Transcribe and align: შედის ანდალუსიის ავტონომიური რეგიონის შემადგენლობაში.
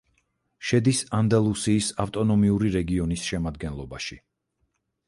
შედის 0.69 1.01
ანდალუსიის 1.17 1.91
ავტონომიური 2.05 2.73
რეგიონის 2.79 3.29
შემადგენლობაში. 3.35 4.21